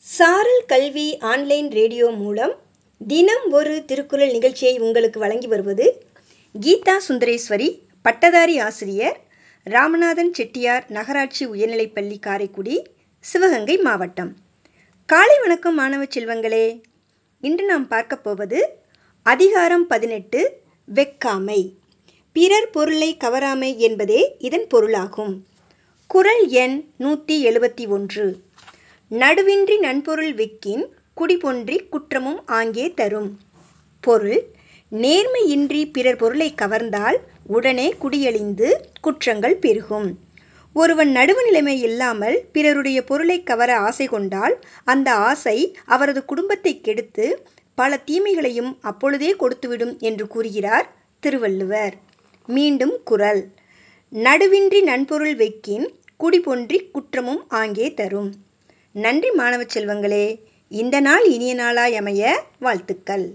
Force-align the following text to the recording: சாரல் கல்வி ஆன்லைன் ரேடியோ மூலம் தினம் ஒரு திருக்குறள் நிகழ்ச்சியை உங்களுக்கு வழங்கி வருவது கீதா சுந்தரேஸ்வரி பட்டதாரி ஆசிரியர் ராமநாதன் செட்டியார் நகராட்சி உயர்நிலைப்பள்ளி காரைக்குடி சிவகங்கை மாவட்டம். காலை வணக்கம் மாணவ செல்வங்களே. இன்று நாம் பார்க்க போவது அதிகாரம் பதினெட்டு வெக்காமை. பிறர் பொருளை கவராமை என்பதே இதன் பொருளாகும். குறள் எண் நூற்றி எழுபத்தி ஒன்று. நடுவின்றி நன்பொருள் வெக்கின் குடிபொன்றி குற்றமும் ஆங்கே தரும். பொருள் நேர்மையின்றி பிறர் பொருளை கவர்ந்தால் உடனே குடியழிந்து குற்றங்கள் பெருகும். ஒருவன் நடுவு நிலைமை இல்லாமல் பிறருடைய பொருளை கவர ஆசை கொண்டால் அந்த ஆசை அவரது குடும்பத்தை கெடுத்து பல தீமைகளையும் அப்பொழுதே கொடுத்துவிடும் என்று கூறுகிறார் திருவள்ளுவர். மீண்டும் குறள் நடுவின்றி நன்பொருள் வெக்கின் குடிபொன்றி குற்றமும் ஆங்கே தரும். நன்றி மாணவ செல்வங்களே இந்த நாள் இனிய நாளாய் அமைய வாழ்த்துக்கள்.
சாரல் 0.00 0.62
கல்வி 0.66 1.18
ஆன்லைன் 1.18 1.70
ரேடியோ 1.70 2.10
மூலம் 2.10 2.52
தினம் 3.06 3.50
ஒரு 3.50 3.84
திருக்குறள் 3.84 4.30
நிகழ்ச்சியை 4.30 4.78
உங்களுக்கு 4.78 5.20
வழங்கி 5.20 5.46
வருவது 5.46 6.06
கீதா 6.60 6.96
சுந்தரேஸ்வரி 7.08 7.78
பட்டதாரி 8.02 8.58
ஆசிரியர் 8.58 9.20
ராமநாதன் 9.64 10.32
செட்டியார் 10.32 10.84
நகராட்சி 10.88 11.46
உயர்நிலைப்பள்ளி 11.46 12.18
காரைக்குடி 12.18 12.86
சிவகங்கை 13.18 13.76
மாவட்டம். 13.76 14.36
காலை 15.06 15.38
வணக்கம் 15.38 15.74
மாணவ 15.74 16.04
செல்வங்களே. 16.04 16.82
இன்று 17.40 17.64
நாம் 17.64 17.88
பார்க்க 17.88 18.16
போவது 18.16 18.78
அதிகாரம் 19.22 19.86
பதினெட்டு 19.86 20.60
வெக்காமை. 20.94 21.60
பிறர் 22.32 22.70
பொருளை 22.70 23.16
கவராமை 23.20 23.76
என்பதே 23.76 24.36
இதன் 24.38 24.66
பொருளாகும். 24.66 25.46
குறள் 26.06 26.46
எண் 26.46 26.84
நூற்றி 26.96 27.46
எழுபத்தி 27.46 27.88
ஒன்று. 27.88 28.46
நடுவின்றி 29.10 29.76
நன்பொருள் 29.78 30.32
வெக்கின் 30.34 30.82
குடிபொன்றி 31.16 31.76
குற்றமும் 31.88 32.40
ஆங்கே 32.46 32.86
தரும். 32.94 33.30
பொருள் 34.00 34.40
நேர்மையின்றி 34.92 35.82
பிறர் 35.92 36.16
பொருளை 36.16 36.48
கவர்ந்தால் 36.62 37.18
உடனே 37.46 37.94
குடியழிந்து 38.02 38.68
குற்றங்கள் 39.00 39.56
பெருகும். 39.56 40.08
ஒருவன் 40.76 41.10
நடுவு 41.16 41.42
நிலைமை 41.44 41.80
இல்லாமல் 41.80 42.36
பிறருடைய 42.52 42.98
பொருளை 43.04 43.42
கவர 43.42 43.70
ஆசை 43.78 44.06
கொண்டால் 44.06 44.54
அந்த 44.84 45.08
ஆசை 45.12 45.56
அவரது 45.84 46.24
குடும்பத்தை 46.24 46.80
கெடுத்து 46.80 47.26
பல 47.74 48.00
தீமைகளையும் 48.06 48.72
அப்பொழுதே 48.80 49.30
கொடுத்துவிடும் 49.32 49.94
என்று 49.98 50.26
கூறுகிறார் 50.26 50.86
திருவள்ளுவர். 51.20 51.94
மீண்டும் 52.48 52.94
குறள் 53.04 53.40
நடுவின்றி 54.12 54.82
நன்பொருள் 54.82 55.36
வெக்கின் 55.36 55.86
குடிபொன்றி 56.20 56.78
குற்றமும் 56.90 57.42
ஆங்கே 57.48 57.94
தரும். 57.94 58.30
நன்றி 59.04 59.30
மாணவ 59.30 59.62
செல்வங்களே 59.64 60.24
இந்த 60.72 60.96
நாள் 61.00 61.24
இனிய 61.24 61.52
நாளாய் 61.54 61.96
அமைய 61.96 62.22
வாழ்த்துக்கள். 62.58 63.26